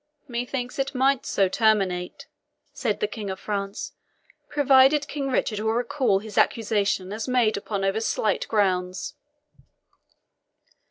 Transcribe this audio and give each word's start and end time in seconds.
"Methinks 0.27 0.79
it 0.79 0.95
might 0.95 1.27
so 1.27 1.47
terminate," 1.47 2.25
said 2.73 3.01
the 3.01 3.07
King 3.07 3.29
of 3.29 3.39
France, 3.39 3.93
"provided 4.49 5.07
King 5.07 5.27
Richard 5.29 5.59
will 5.59 5.73
recall 5.73 6.17
his 6.17 6.39
accusation 6.39 7.13
as 7.13 7.27
made 7.27 7.55
upon 7.55 7.85
over 7.85 8.01
slight 8.01 8.47
grounds." 8.47 9.13